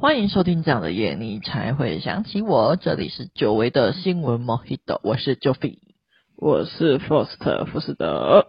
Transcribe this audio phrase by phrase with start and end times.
[0.00, 2.76] 欢迎收听这样的夜，你才会想起我。
[2.76, 5.78] 这里是久违的新闻 Mojito，我是 Joffy，
[6.36, 8.46] 我是 Faust 福斯德。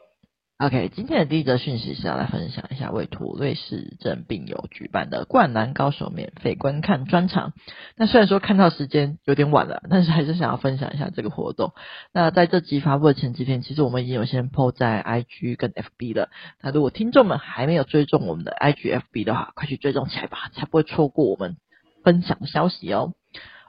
[0.61, 7.53] OK，今天的第一则讯息是要来分享一下为土瑞市政病友举办的《灌篮高手》免费观看专场。
[7.95, 11.71] 那虽然说看到时间有点晚了，但是还是想要分享一下这个活动。
[12.11, 16.29] 那在这集发布的前几天，其实我们已经有先 po 在 IG 跟 FB 了。
[16.61, 21.55] 那如果听众们还没有追踪我们的 IG、FB 的话，快去追踪起来吧，才不会错过我们
[22.03, 23.13] 分享的消息哦。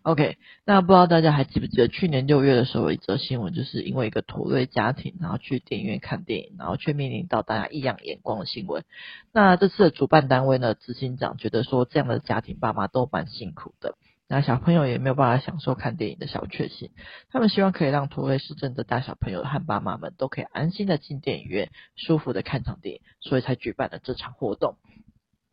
[0.03, 8.85] OK，那不知道大家还记不记得去年六月的时候一则新闻，就是因为一个土瑞家庭，然后去电影院看电影，然后却面临到大家异样眼光的新闻。
[9.33, 16.91] 那这次的主办单位呢，执行长觉得说这样的家庭爸妈都蛮辛苦的，那小朋友也没有办法享受看电影的小确幸。
[17.31, 24.77] 他们希望可以让土瑞市镇的大小朋友和爸妈们都可以安心的进电影院，舒服的看场电影，所以才举办了这场活动。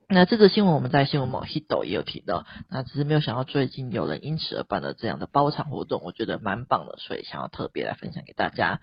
[0.10, 8.80] 那这则新闻我们在新闻网 Hito 也有提到，那只是没有想到最近有人因此而办了这样的包场活动，我觉得蛮棒的，所以想要特别来分享给大家。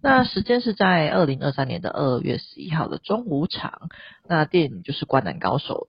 [0.00, 3.88] 那时间是在二零二三年的二月十一号的中午场，
[4.28, 5.88] 那电影就是《灌篮高手》，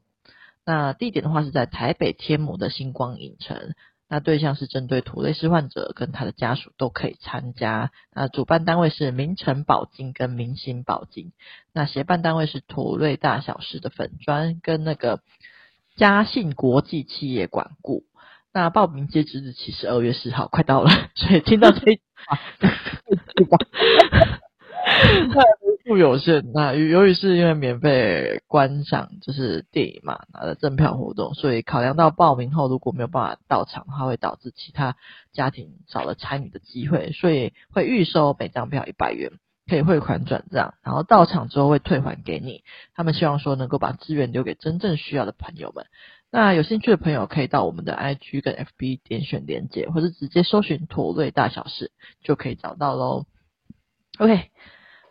[0.65, 3.75] 那地点的话是在台北天母的星光影城。
[4.09, 7.91] 那对象是针对土瑞氏患者跟他的家属都可以参加。
[8.13, 11.31] 那主办单位是明诚保金跟明星保金。
[11.73, 15.21] 那协办单位是土瑞大小事的粉砖跟那个
[15.95, 18.03] 嘉信国际企业管顾。
[18.51, 22.01] 那报名截止日期是二月四号，快到了，所以听到这一
[25.29, 25.43] 句话，
[25.85, 34.95] 数有限，那由于是因为免费观赏就是电影嘛，拿的赠票活动，所以考量到报名后如果没有办法到场，它会导致其他
[35.33, 39.31] 家庭少了参与的机会，所以会预收每张票一百元，
[39.67, 42.63] 可以汇款转账，然后到场之后会退还给你。
[42.93, 45.85] 他们希望说能够把资源留给真正需要的朋友们。
[46.31, 51.91] 那有兴趣的朋友可以到我们的 IG 跟 FB 点选连接，或者直接搜寻驼队大小事
[52.23, 53.25] 就可以找到喽。
[54.19, 54.51] OK，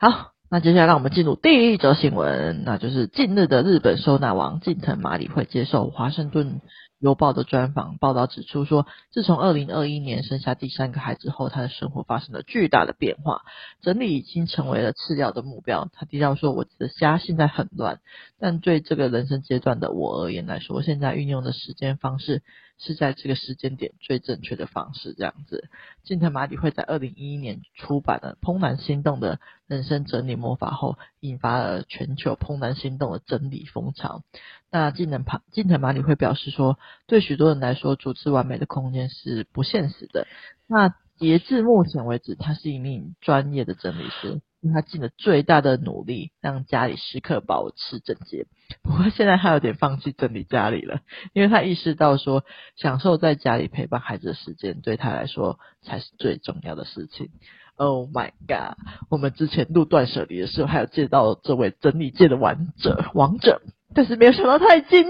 [0.01, 0.33] 好。
[0.51, 6.63] 那接下来让我们进入第一则新闻，那就是近日的日本收纳王近藤麻里惠接受华盛顿
[7.01, 13.43] 邮报的专访，报道指出说，自从二零二一年生下第三个孩子后，他的生活发生了巨大的变化，
[13.83, 15.91] 整理已经成为了次要的目标。
[15.93, 18.01] 他提到说：“我的家现在很乱，
[18.39, 22.43] 但对这个人生阶段的我而言来说，现在运用的时间方式。”
[22.79, 25.69] 是在这个时间点最正确的方式，这样子。
[26.05, 34.23] 近藤麻里惠在二零一一年出版了《怦然心动的人生整理魔法》后，引发了全球怦然心动的整理风潮。
[34.71, 40.27] 那近藤麻近藤麻里惠表示说，对许多人来说，组织完美的空间是不现实的。
[40.67, 44.41] 那截至目前为止，他是一名专业的整理师。
[44.61, 48.47] 因为他尽了最大的努力，让家里时刻保持整洁。
[48.83, 51.01] 不过现在他有点放弃整理家里了，
[51.33, 52.45] 因为他意识到说，
[52.77, 57.31] 享受在家里陪伴孩子的时间，对他来说才是最重要的事情。
[57.77, 58.77] Oh my god！
[59.09, 63.63] 我们之前录断舍离的时候，还有见到这位整理界的王者，王者，
[63.95, 65.05] 但是没有想到他已经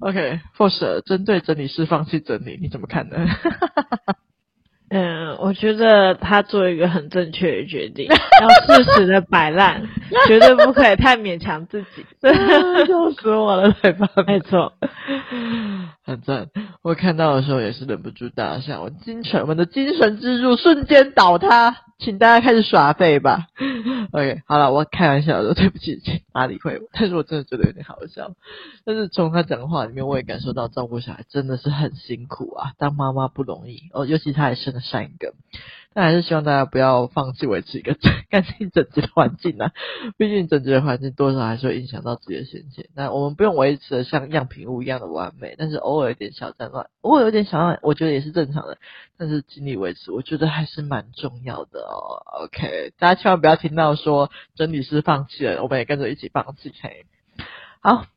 [0.00, 3.16] OK，Force 针对整理师放弃整理，你怎么看呢？
[4.94, 9.82] 嗯，我觉得他做一个很正确的决定，要适时的摆烂，
[10.28, 12.04] 绝对不可以太勉强自己。
[12.20, 14.06] 笑死我了，对吧？
[14.26, 14.70] 没错，
[16.12, 16.48] 很赞。
[16.82, 21.76] 我看到的时候也是忍不住大笑，我精神，我们的精神支柱瞬间倒塌。
[21.98, 23.46] 请大家开始耍废吧。
[24.10, 28.32] OK，好了，我开玩笑的，对不起，请麻里惠，但是我真的觉得有点好笑。
[28.84, 35.34] 但是从他讲话里面，我也感受到照顾小孩真的是很辛苦啊，当妈妈不容易哦，尤其他还生了三个。
[35.94, 37.94] 但还是希望大家不要放弃维持一个
[38.30, 39.72] 干净整洁的环境啊！
[40.16, 42.86] 毕竟整洁的环境多少还是会影响到自己的心情。
[42.96, 48.78] 那我们不用维持的像样品屋一样的完美，但是偶尔有点小战乱，我有点小乱，我觉得也是正常的。
[49.16, 52.22] 但是尽力维持，我觉得还是蛮重要的哦。
[52.44, 56.72] OK，大家千万不要听到说整理师放弃了，我们也跟着一起放弃。
[56.82, 57.06] 嘿，
[57.80, 58.11] 好。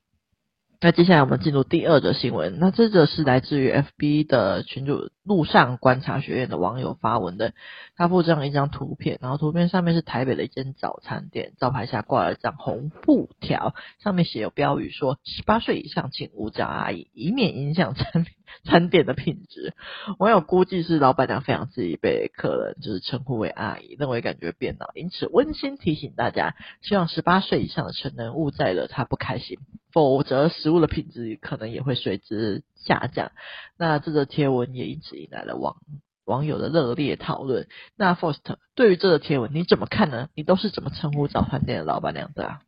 [0.81, 2.60] 那接下来我们进入第二则新闻。
[2.60, 7.54] 那这则是来自于 FB 的群主路上观察学院的网友发文的。
[7.95, 18.25] 他附上一张图片，然后图片上面是台北的一间早餐店，招牌下挂了一张红布条，上面写有标语说：十八岁以上请勿叫阿姨，以免影响餐
[18.65, 19.74] 餐点的品质。
[20.19, 29.57] 网友估计是老板娘非常自意被客人就是称呼为阿姨，认为感觉变老，因此温馨提醒大家，希望十八岁以上的成人勿再惹他不开心。
[29.92, 33.31] 否则，食物的品质可能也会随之下降。
[33.77, 35.77] 那这个贴文也因此引来了网
[36.25, 37.68] 网友的热烈讨论。
[37.95, 40.27] 那 First 对于这个贴文你怎么看呢？
[40.36, 42.59] 你都是怎么称呼早餐店的老板娘的啊？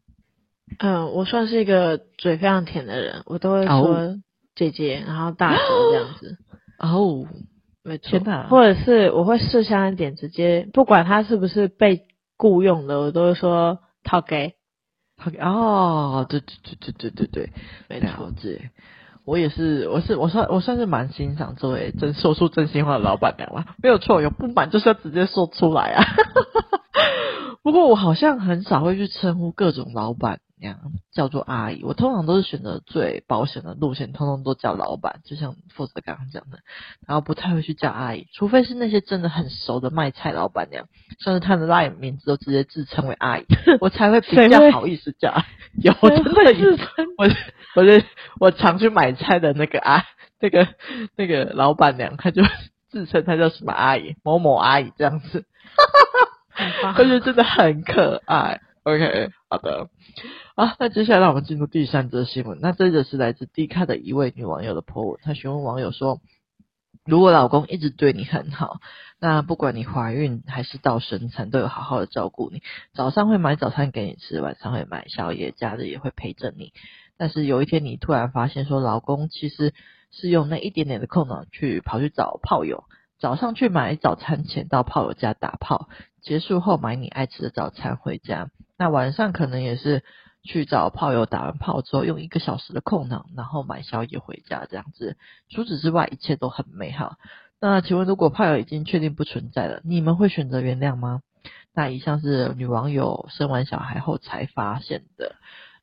[0.79, 4.17] 嗯，我算是一个嘴非常甜的人，我都会说
[4.57, 5.61] 姐姐，然后大姐
[5.91, 6.37] 这样子。
[6.79, 7.25] 哦，
[7.83, 8.19] 没错。
[8.49, 12.01] 或者是我会识相一点，直接不管他是不是被
[12.37, 14.55] 雇佣的，我都会说讨给。
[15.15, 16.47] 讨给哦，对对
[16.79, 17.49] 对对对对对，
[17.87, 18.31] 没错。
[18.35, 18.71] 姐
[19.25, 23.65] 我也是，我是我算我算是蛮欣赏这位真说出真心话的老板娘了。
[23.81, 26.03] 没有错，有不满就是要直接说出来啊。
[27.63, 30.79] 不过我好像很少会去称呼各种老板娘
[31.11, 36.59] 叫做阿姨，我通常都是选择最保险的路线，通通都叫老板，就像负责刚刚讲的，
[37.07, 40.85] 然后不太会去叫阿姨，除非是那些真的很熟的卖菜老板娘，
[41.19, 43.45] 甚至他的 LINE 名字都直接自称为阿姨，
[43.81, 45.33] 我才会比较好意思叫。
[45.81, 46.87] 有真的自称，
[47.17, 47.27] 我
[47.75, 48.03] 我是
[48.39, 50.03] 我常去买菜的那个阿
[50.41, 50.67] 那个
[51.15, 52.41] 那个老板娘，她就
[52.89, 55.45] 自称她叫什么阿姨，某某阿姨这样子。
[56.97, 58.61] 我觉得真的很可爱。
[58.87, 59.89] OK，好的。
[60.55, 62.59] 啊，那接下来让我们进入第三则新闻。
[62.61, 66.21] 那这个是来自 D 卡的一位女网友的 po 文，她询问网友说
[67.03, 68.79] ：“如果老公一直对你很好，
[69.19, 72.63] 那不管你怀孕还是到生产，都有好好的照顾你，
[72.93, 76.71] 早上会买早餐给你吃，晚上会买宵夜，假日也会陪着你。
[77.17, 79.73] 但是有一天你突然发现说，老公其实
[80.11, 82.85] 是用那一点点的空档去跑去找炮友。”
[83.19, 85.89] 早上去买早餐前到炮友家打炮，
[86.21, 88.49] 结束后买你爱吃的早餐回家。
[88.77, 90.03] 那晚上可能也是
[90.43, 95.17] 去找炮友打完炮之后，用一个小时的空档，然后买宵夜回家这样子。
[95.49, 97.17] 除此之外，一切都很美好。
[97.59, 101.21] 那请问，如果炮友已经确定不存在了，你们会选择原谅吗？
[101.73, 105.35] 那以上是女网友生完小孩后才发现的。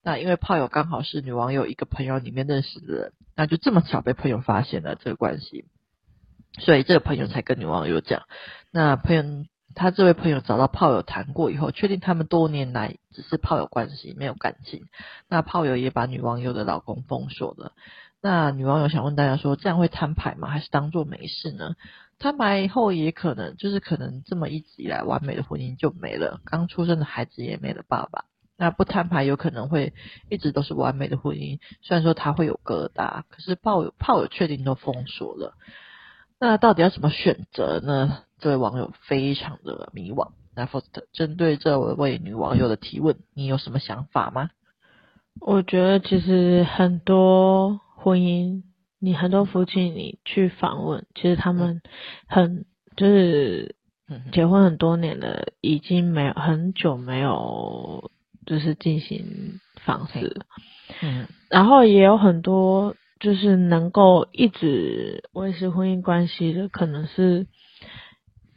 [0.02, 5.64] 那因为炮友刚好是女网友一个朋友里面认识的人，那就这么巧被朋友发现了这个关系。
[6.58, 8.22] 所以这个朋友才跟女网友讲，
[8.70, 9.22] 那朋友
[9.74, 14.86] 他这位朋友找到炮友谈过以后，确定他们多年来只是炮友关系，没有感情。
[15.28, 17.72] 那炮友也把女网友的老公封锁了。
[18.20, 20.48] 那女网友想问大家说，这样会摊牌吗？
[20.48, 21.74] 还是当做没事呢？
[22.18, 28.24] 摊牌以后也可能就是可能这么一直以来完美的婚姻就没了，刚出生的孩子也没了爸爸。
[28.56, 29.92] 那不摊牌有可能会
[30.30, 35.54] 一直都是完美的婚姻，虽然说他会有疙瘩，可是炮友炮友确定都封锁了。
[36.38, 38.22] 那到底要怎么选择呢？
[38.44, 40.32] 这位网友非常的迷惘。
[40.54, 44.50] 那 First，针对这位女网友的提问，你有什么想法吗？
[45.40, 48.64] 我觉得其实很多婚姻，
[49.00, 51.80] 你很多夫妻，你去访问，其实他们
[52.28, 52.66] 很
[52.98, 53.76] 就是
[54.30, 58.10] 结婚很多年了，已经没有很久没有
[58.44, 60.42] 就是进行房事，
[61.00, 62.94] 嗯，然后也有很多。
[63.20, 67.46] 就是能够一直维持婚姻关系的，可能是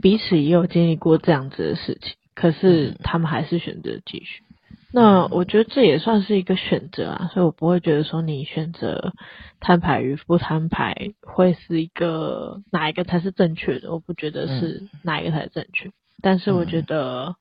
[0.02, 4.44] 彼此也有经历过这样子的事情，可是他们还是选择继续。
[4.92, 9.14] 那我觉得这也算是一个选择啊，所以我不会觉得说你选择
[9.60, 15.92] 摊牌与不摊牌会是一个哪一个才是正确的，我不觉得是哪一个才是正确。
[16.22, 17.36] 但是我觉得，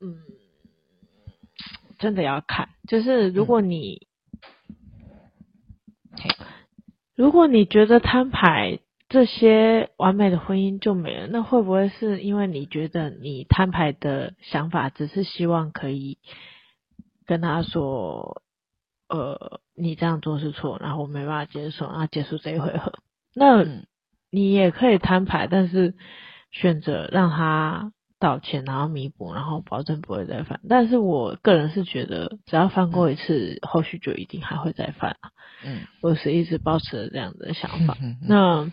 [0.00, 0.16] 嗯，
[1.98, 4.06] 真的要看，就是如果你。
[7.14, 8.78] 如果你觉得摊牌
[9.10, 16.16] 这些完美的婚姻就没了，那会不会是因为你觉得你摊牌的想法只是希望可以
[17.26, 18.40] 跟他说，
[19.10, 22.94] 呃，你这样做是错，然后我没办法接受，然后结束这一回合？
[23.34, 23.66] 那
[24.30, 25.94] 你也可以摊牌，但是
[26.50, 27.92] 选择让他。
[28.20, 30.60] 道歉，然后弥补，然后保证不会再犯。
[30.68, 35.16] 但是我个人是觉得，只要犯过一次，嗯、后续就一定还会再犯。
[35.64, 37.96] 嗯，我是一直保持着这样的想法。
[38.02, 38.70] 嗯、那，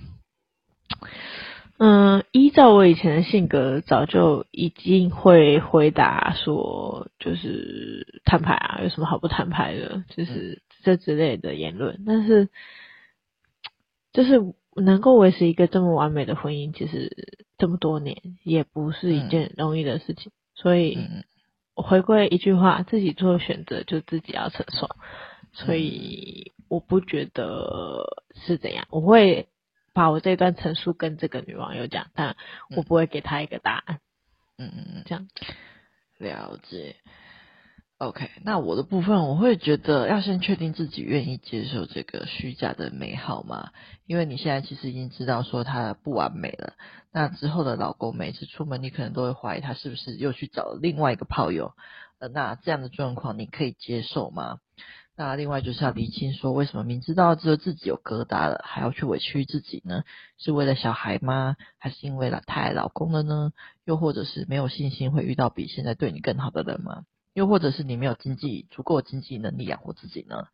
[1.77, 10.03] 嗯，依照我以前的性格，早就已经会回答说，就是摊牌啊，有什么好不摊牌的？
[10.09, 12.03] 就是这之类的言论。
[12.05, 12.49] 但是，
[14.13, 17.37] 就是能够维持一个这么完美的婚姻，其实。
[17.59, 20.99] 这么多年也不是一件容易的事情，嗯、所以
[21.73, 24.87] 我回归一句话：自己做选择就自己要承受。
[25.53, 29.47] 所以我不觉得是怎样，我会
[29.97, 32.35] 把我这段陈述跟这个女网友讲，但
[32.69, 33.99] 我不会给她一个答案。
[34.59, 35.27] 嗯嗯嗯，这样
[36.19, 36.97] 了解。
[37.97, 43.71] OK，那我的部分，我会觉得要先确定自己愿意接受这个虚假的美好吗，
[44.05, 46.73] 因为你现在其实已经知道说他不完美了。
[47.11, 51.73] 那之后的老公每次出门，你可能都会怀疑他是不是又去找了另外一个炮友。
[52.19, 54.59] 呃，那这样的状况你可以接受吗？
[55.19, 60.03] 那另外就是要厘清说，为什么明知道只有自己有疙瘩了，还要去委屈自己呢？
[60.37, 61.55] 是为了小孩吗？
[61.79, 63.51] 还是因为了太爱老公了呢？
[63.83, 67.03] 又或者是没有信心会遇到比现在对你更好的人吗？
[67.33, 70.49] 又或者是你没有经济足够经济能力养活自己呢？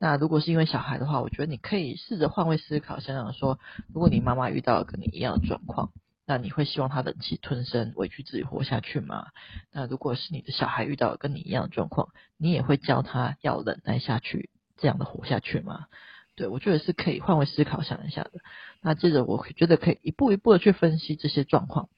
[0.00, 3.60] 那如果是因为小孩的话，我觉得你可以试着换位思考，想想说，
[3.92, 5.92] 如果你妈妈遇到跟你一样的状况，
[6.26, 9.26] 那你会希望他忍气吞声，委屈自己活下去吗？
[9.72, 15.86] 那如果是你的小孩遇到跟你一样的状况，你也会教他要忍耐下去，这样的活下去吗？
[16.34, 18.32] 对，我觉得是可以换位思考想一下的。
[18.80, 21.88] 那接着，我觉得可以一步一步的去分析这些状况。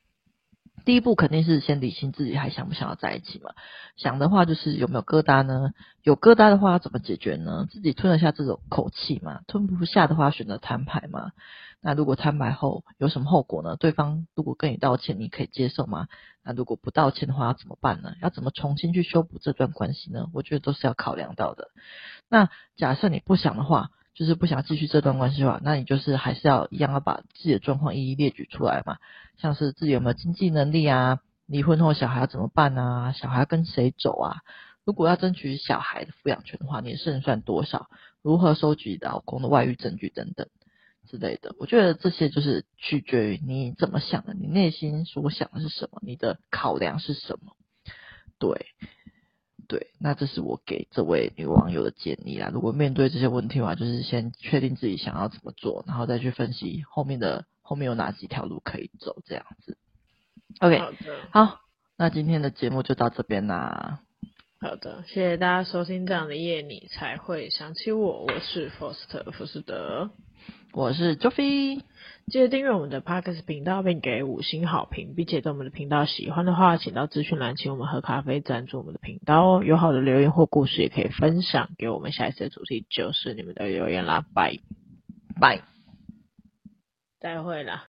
[0.85, 3.50] 第一步肯定是先理清自己还想不想要在一起嘛。
[3.97, 5.73] 想的话就是有没有疙瘩呢？
[6.02, 7.66] 有疙瘩的话要怎么解决呢？
[7.71, 9.40] 自己吞得下这种口气吗？
[9.47, 11.33] 吞不下的话选择摊牌吗？
[11.80, 13.76] 那如果摊牌后有什么后果呢？
[13.76, 16.06] 对方如果跟你道歉，你可以接受吗？
[16.45, 18.14] 那如果不道歉的话要怎么办呢？
[18.23, 20.28] 要怎么重新去修补这段关系呢？
[20.33, 21.68] 我觉得都是要考量到的。
[22.28, 23.90] 那假设你不想的话。
[24.16, 28.96] 就是不想继续这段关系的话，那你就是还是要一样要把自己的状况一一列举出来嘛，
[29.37, 34.38] 像是自己有没有经济能力啊，离婚后小孩要怎么办啊，小孩跟谁走啊？
[34.85, 37.90] 如果要争取小孩的抚养权的话，你的胜算多少？
[38.23, 40.49] 如何收集老公的外遇证据等等
[41.11, 41.54] 之类的？
[41.58, 47.52] 我觉得这些就是取决于你怎么想的，你内心所想的是什么，你的考量是什么？
[48.38, 48.64] 对。
[49.68, 52.50] 对，那这是我给这位女网友的建议啦。
[52.52, 59.76] 如果面对这些问题的话，就是先确定自己想要怎么做，然后再去分析后面的后面有哪几条路可以走，这样子。
[60.61, 60.96] OK，好的，
[61.30, 61.61] 好，
[61.96, 64.00] 那今天的节目就到这边啦。
[64.58, 66.06] 好的，谢谢大家收听。
[66.06, 70.11] 这样的夜你才会想起我，我是 Foster 福斯德，
[70.76, 71.80] 我是 Joffy。
[72.26, 79.64] 记得订阅我们的 Parks 频道，并给五星好评，并且对我们的频道喜欢的话，请到资讯栏请我们喝咖啡赞助我们的频道哦。
[79.64, 82.12] 有好的留言或故事也可以分享给我们。
[82.12, 84.59] 下一次的主题就是你们的留言啦，拜
[85.40, 85.62] 拜，
[87.21, 87.87] 再会啦。